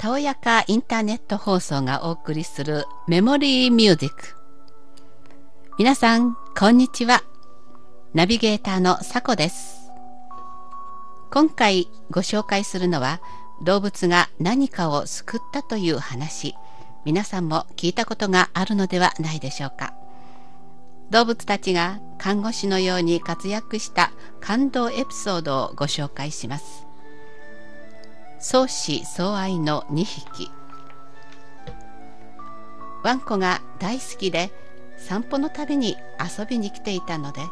[0.00, 4.34] たおやかインターネット放送がお送りするメモリーミュージック。
[5.78, 7.22] 皆さんこんにちは。
[8.14, 9.92] ナビゲーターのさこです。
[11.30, 13.20] 今回ご紹介するのは
[13.62, 16.54] 動物が何かを救ったという話。
[17.04, 19.92] 皆さんも聞いたことがあるのではないでしょうか。
[21.10, 26.89] 動物たちが看護師のように活躍した感動エピソードをご紹介します。
[28.42, 30.50] 相思相愛の2匹。
[33.02, 34.50] ワンコが大好きで
[34.96, 37.42] 散歩のたびに遊びに来ていたので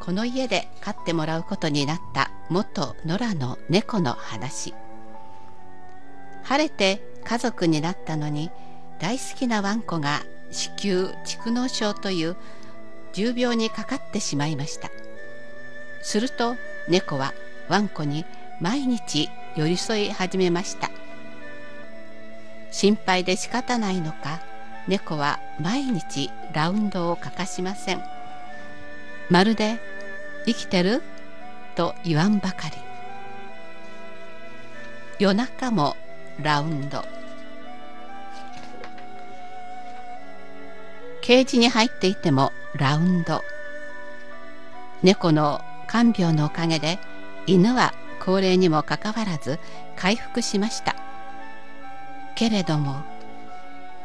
[0.00, 4.72] この家で飼ってもらうことになった元野良の猫の話。
[6.44, 8.50] 晴れて家族になったのに
[9.00, 12.36] 大好きなワンコが子宮蓄膿症という
[13.12, 14.88] 重病にかかってしまいました。
[16.00, 16.56] すると
[16.88, 17.34] 猫は
[17.68, 18.24] ワンコに
[18.62, 20.90] 毎日寄り添い始めました。
[22.70, 24.40] 心配で仕方ないのか
[24.88, 28.02] 猫は毎日ラウンドを欠かしません。
[29.28, 29.78] まるで
[30.46, 31.02] 「生きてる?」
[31.76, 32.74] と言わんばかり。
[35.18, 35.96] 夜中も
[36.40, 37.04] ラウンド。
[41.20, 43.44] ケージに入っていてもラウンド。
[45.02, 46.98] 猫の看病のおかげで
[47.46, 47.92] 犬は
[48.24, 49.58] 高齢にもかかわらず
[49.96, 50.94] 回復しました。
[52.36, 53.02] けれども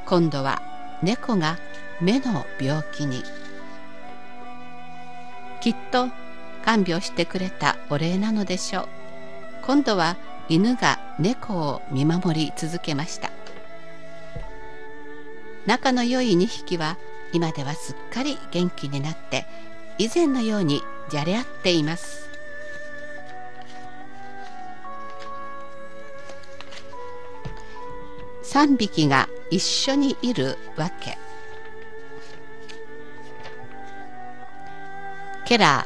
[0.07, 0.61] 今度は
[1.03, 1.59] 猫が
[2.01, 3.23] 目の病気に。
[5.61, 6.07] きっと
[6.65, 8.87] 看病してくれたお礼なのでしょう。
[9.61, 10.17] 今度は
[10.49, 13.29] 犬が猫を見守り続けました。
[15.67, 16.97] 仲の良い2匹は
[17.33, 19.45] 今ではすっかり元気になって
[19.99, 22.26] 以前のようにじゃれ合っています。
[28.47, 31.17] 3匹が一緒にいるわけ。
[35.45, 35.85] ケラ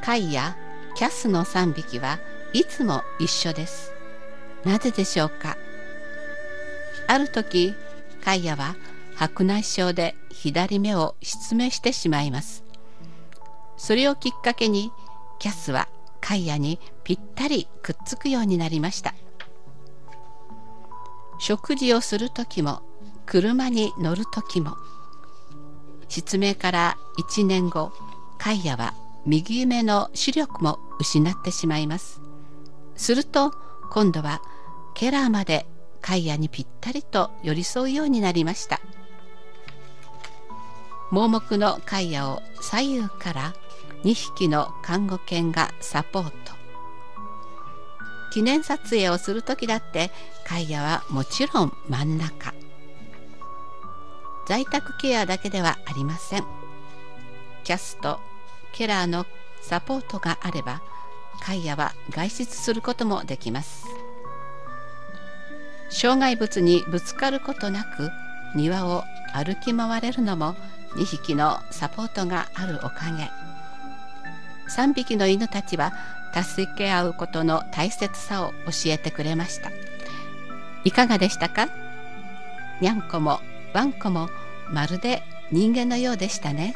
[0.00, 0.54] ー、カイや
[0.94, 2.18] キャスの3匹は
[2.52, 3.92] いつも一緒です。
[4.64, 5.56] なぜでしょうか？
[7.06, 7.74] ある時
[8.22, 8.76] カイヤは
[9.16, 12.64] 白内障で左目を失明してしまいます。
[13.78, 14.90] それをきっかけに
[15.38, 15.88] キャスは
[16.20, 19.14] カイヤにぴったりくっつくようになりました。
[21.46, 22.80] 食事をする時も
[23.26, 24.78] 車に乗る時も
[26.08, 27.92] 失明から1年後
[28.38, 28.94] カイヤは
[29.26, 32.22] 右目の視力も失ってしまいます。
[32.96, 33.52] すると
[33.90, 34.40] 今度は
[34.94, 35.66] ケラーまで
[36.00, 38.80] カイヤにぴったりと寄り添うようになりました。
[41.10, 43.54] 盲目のカイヤを左右から
[44.02, 46.54] 2匹の看護犬がサポート。
[48.32, 50.10] 記念撮影をする時だって
[50.46, 52.54] カイヤはもちろん真ん中。
[54.46, 56.44] 在宅ケアだけではありません。
[57.64, 58.20] キャスト
[58.72, 59.26] ケラーの
[59.62, 60.82] サポートがあれば
[61.42, 63.86] カイヤは外出することもできます。
[65.90, 68.10] 障害物にぶつかることなく
[68.54, 70.54] 庭を歩き回れるのも
[70.96, 73.30] 2匹のサポートがあるおかげ。
[74.70, 75.92] 3匹の犬たちは
[76.34, 79.70] 助け合うことの大切さを教えてくれました。
[80.84, 81.68] いかがでしたか？
[82.80, 83.40] にゃんこも
[83.72, 84.28] ワンコも
[84.70, 86.74] まるで人間のようでしたね。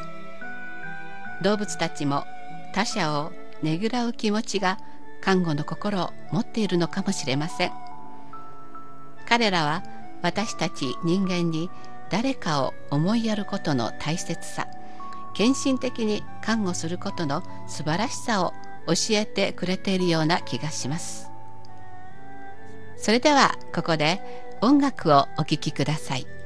[1.41, 2.25] 動物たちも
[2.73, 3.31] 他者を
[3.61, 4.77] ねぎらう気持ちが
[5.21, 7.71] 看護の心を持っているのかもしれません。
[9.27, 9.83] 彼らは
[10.21, 11.69] 私たち人間に
[12.09, 14.67] 誰かを思いやることの大切さ
[15.35, 18.53] 献身的に看護することの素晴らしさを
[18.87, 21.28] 教えてくれているような気がします。
[22.99, 24.21] それではここで
[24.61, 26.38] 音楽をお聴きください。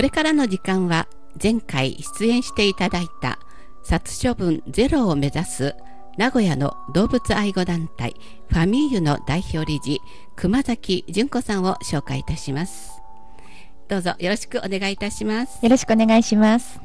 [0.00, 1.08] これからの時間は
[1.40, 3.38] 前回出演していただいた
[3.82, 5.76] 殺処分ゼロを目指す
[6.16, 8.16] 名古屋の動物愛護団体
[8.48, 10.00] ファミーユの代表理事
[10.36, 13.02] 熊崎純子さんを紹介いたします。
[13.88, 15.62] どうぞよろしくお願いいたします。
[15.62, 16.80] よろしくお願いします。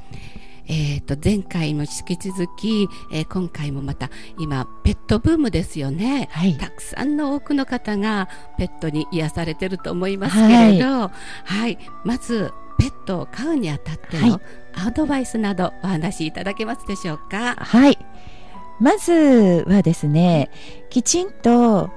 [0.68, 8.28] えー、と前回も引き続き、えー、今回もまた今ペットブームですよね、はい、たくさんの多くの方が
[8.58, 11.10] ペットに癒されてると思いますけれど、はい、
[11.44, 14.42] はい、まずペットを飼うにあたっての
[14.74, 17.56] アドバイスなどお話しいただけますでしょうか？
[17.56, 17.98] はい。
[18.80, 20.50] まずはですね、
[20.90, 21.90] きちんと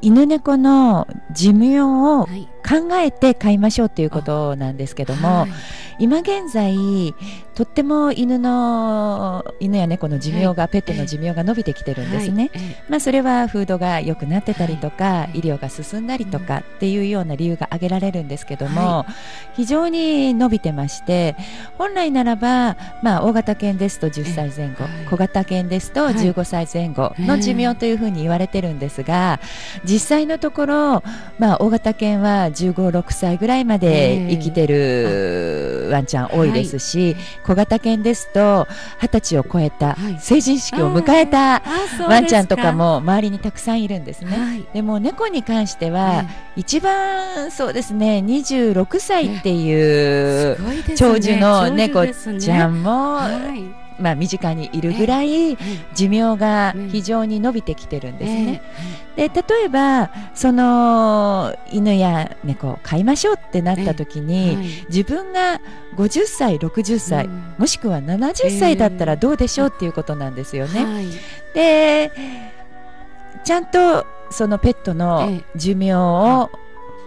[0.00, 2.28] 犬猫の寿命を
[2.66, 5.50] 考えて飼いましょうということなんですけども、はい、
[5.98, 7.14] 今現在
[7.54, 19.06] とっても犬の犬や猫の寿命が、はい、ペットの寿命が伸びてきてるんですね、はい、まあ、それはフードが良くなってたりとか、医療が進んだりとかっていうような理由が挙げられるんですけども、
[19.54, 21.36] 非常に伸びてまして
[21.78, 29.38] 本来ならば、まあ、大型犬ですと10歳前後、小型犬ですと15歳前後の寿命というふうに言われてるんですが
[29.84, 31.02] 実際のところ、
[31.38, 38.66] まあ、大型犬は15、6歳ぐらいまで生きてるワンちゃん多いですし、小型犬ですと
[39.00, 41.62] 二十歳を超えた、成人式を迎えた
[42.08, 44.36] ワンちゃんとかも周りにたくさんいるんですね。
[44.36, 46.24] はい、でも猫に関しては、
[46.56, 50.56] 一番そうですね26歳っていう
[50.96, 53.18] 長寿の猫ちゃんも、
[53.98, 55.56] まあ、身近にいるぐらい
[55.94, 58.62] 寿命が非常に伸びてきてるんですね。
[59.16, 65.60] で例えばその犬や猫を飼いましょうってなった時に、自分が
[65.96, 71.06] 50歳60歳、もしくは70歳だったらどうでしょうっていうことなんですよね。
[71.54, 72.10] で
[73.44, 76.50] ちゃんとそのペットの寿命を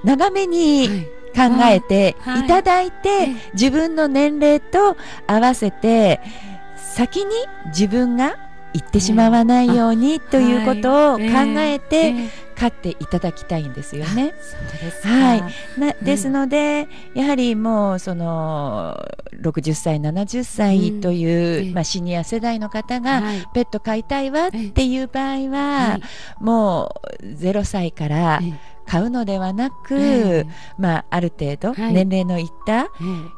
[0.03, 2.47] 長めに考えてい。
[2.47, 4.95] ただいて、自分の年齢と
[5.27, 6.21] 合わせて
[6.77, 7.31] 先に
[7.67, 8.37] 自分が
[8.73, 11.23] 言ってしまわないようにということを考
[11.57, 12.13] えて
[12.55, 14.33] 飼っていただきたいんですよね。
[15.03, 18.97] はい、なですので、やはりもうその
[19.41, 23.21] 60歳70歳という、まあ、シニア世代の方が
[23.53, 25.99] ペット飼いたいわっていう場合は、
[26.39, 28.41] もう0歳から
[28.87, 32.89] 買うのではなく、えー、まあ、ある程度年齢のいった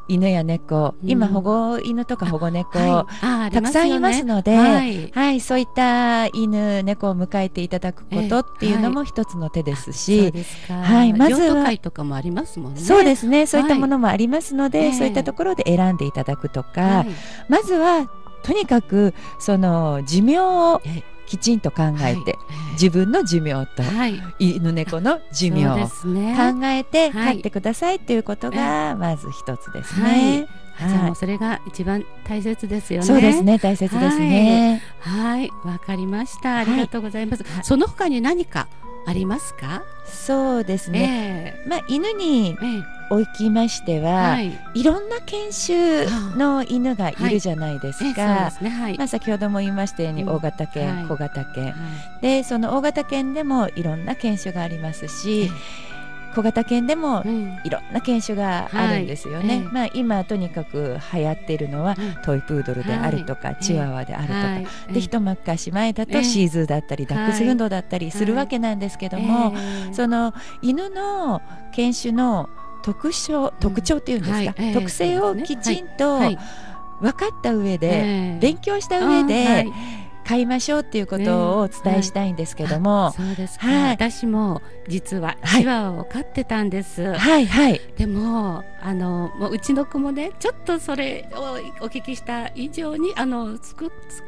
[0.08, 10.32] 犬や猫、はい、今保護犬とか保護猫、はい、たくさんいますので、はい、はい、そういった犬猫を迎えていただくことっていうのも一つの手ですし、
[10.68, 12.80] はい、まずはとかもありますもんね。
[12.80, 17.04] そうですね、そういったものもありますので、そういったところで選んでいただくとか、
[17.48, 18.08] まずは
[18.42, 20.82] とにかくその寿命を
[21.26, 22.38] きちんと考えて、は
[22.70, 30.48] い、自分の寿命と、はい、犬猫の寿命を考えて飼ってくださいということがまず一つですね。
[30.74, 33.06] はい、じゃあもうそれが一番大切ですよね。
[33.06, 34.82] そうですね、大切ですね。
[34.98, 36.56] はい、わ、かりました。
[36.56, 37.44] ありがとうございます。
[37.62, 38.66] その他に何か
[39.06, 39.82] ありますか？
[40.06, 41.60] そうですね。
[41.62, 42.56] えー、まあ犬に
[43.10, 48.52] おきましては、はい、いろんな犬種の犬がいるじゃないですか。
[48.96, 51.74] まあ先ほども言いましたように大型犬、うん、小型犬、はい、
[52.22, 55.50] でその大型犬でもいろんな犬種がありますし。
[56.34, 57.22] 小型犬でも
[57.64, 64.56] いろんな犬種があるんですよね、はい、まあ、今とにかく流行っているのはトイプードルであるとか、チワワであるとか、は
[64.90, 69.54] い、で一昔前だとシーズーだったり、ダックスフンドだったりするわけなんですけども、
[69.92, 70.32] その
[70.62, 72.48] 犬の犬種の
[72.82, 76.36] 特徴特徴っていうんですか、はい、特性をきちんと分
[77.12, 79.66] かった上で、勉強した上で、
[80.30, 87.14] 買いましょうっていうことをお伝えしたいんですけども、そうですか、はい、私も実はチワワを飼ってたんです。
[87.14, 87.46] はい。
[87.46, 87.80] はい。
[87.96, 93.58] でもあのもううちの子もねちょっとそれをお聞きした以上にあの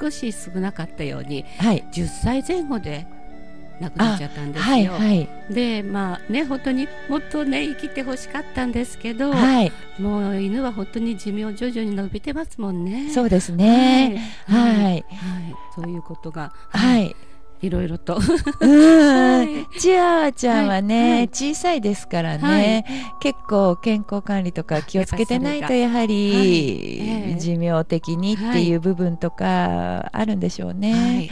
[0.00, 3.06] 少し少なかったように、はい、10歳前後で
[3.82, 4.64] 亡くなっちゃったんですよ。
[4.64, 13.10] はいはい、でまあね本当にもっとね生きてほしかったんですけど、はい、もう犬は本当に寿命徐々に伸びてますもんね。
[13.10, 14.22] そうですね。
[14.46, 15.04] はい、はい、はい、
[15.74, 17.14] そういうことがはい。
[17.62, 17.70] い。
[17.70, 18.18] ろいろと。
[18.18, 31.30] はい、チワワちゃんはね、はい、小さいですからね、はい、結構健康管理とか気をつけてないとやはり寿命的にっていう部分とかあるんでしょうね。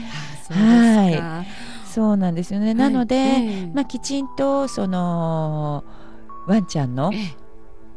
[0.50, 1.69] はい。
[1.90, 5.84] そうなんですよね、はい、なので、えー、まあ、きちんとその
[6.46, 7.12] ワンちゃんの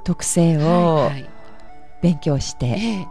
[0.04, 1.10] 特性を
[2.02, 3.08] 勉強して、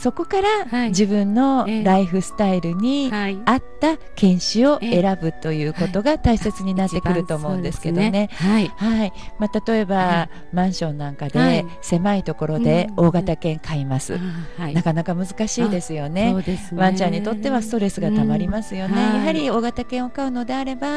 [0.00, 8.30] そこから自分のライフスタイルに合った犬種を選ぶということが大切になってくると思うんですけどね。
[8.32, 9.12] はい、はい。
[9.38, 14.18] まあ、例えば、マンションなんかで狭いところで大型犬飼います、
[14.72, 16.34] なかなか難しいですよね。
[16.72, 20.96] ワンちゃんにとってはストレスがたまりますよね、やはり大型犬を飼うのであれば、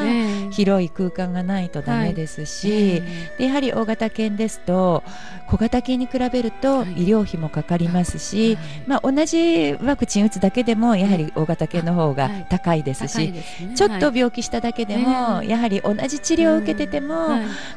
[0.50, 3.02] 広い空間がないとダメですし、
[3.36, 5.02] でやはり大型犬ですと
[5.48, 8.56] 小型犬に比べると医療費もかかりますし、
[8.86, 13.32] まあ、同じワクチン打つだけでもやはり大型犬の方が高いですし、
[13.74, 17.28] ちょっと病気しただけでも、やはり同じ治療を受けてても、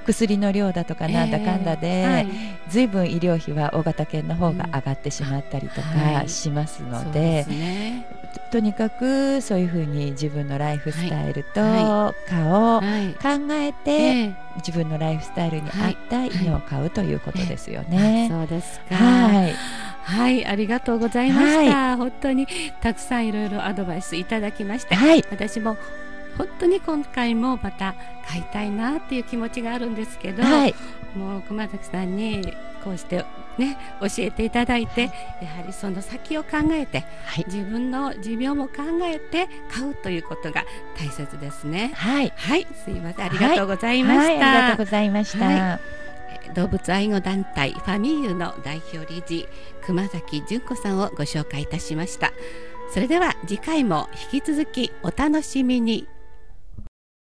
[0.05, 2.25] 薬の量だとかなんだかんだで、
[2.69, 2.87] ずい。
[2.87, 7.45] ぶん医療費は大型犬の方が上がってしまったりとかしますので。
[8.51, 12.85] とにかくそういうふうに自分のライフスタイルと顔を考
[13.51, 18.27] えて、自分のライフスタイルに合った犬を飼うということですよね。
[18.29, 18.95] そうですか。
[18.95, 19.53] はい。
[20.07, 21.75] はい、ありがとうございました。
[21.89, 22.47] はい、本当に
[22.81, 25.77] たくさんいろいろアドバイスいただきまして、はい、私も
[26.37, 27.95] 本当に今回もまた
[28.27, 30.75] 買いたいなっていう気持ちがあるんですけど、はい、
[31.15, 33.25] もう熊崎さんにこうして
[33.57, 40.63] ね教えていただいてやはりその先を考えて、はい、自分の寿命も考えて買うということが
[40.97, 41.91] 大切ですね。
[41.95, 43.25] はい、はい、すいません。
[43.25, 44.23] ありがとうございました。
[44.23, 45.79] ありがとうございました。
[46.53, 49.47] 動物愛護団体ファミーユの代表理事
[49.85, 52.33] 熊崎純子さんをご紹介いたしました。
[52.93, 56.07] それでは次回も引き続きお楽しみに。